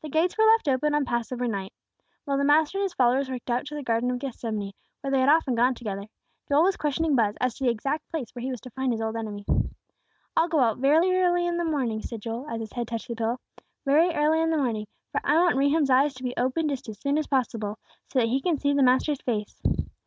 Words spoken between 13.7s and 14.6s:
"Very early in the